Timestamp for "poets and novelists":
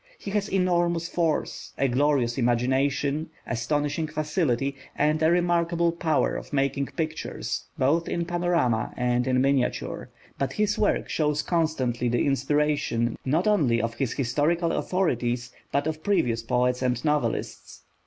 16.41-17.83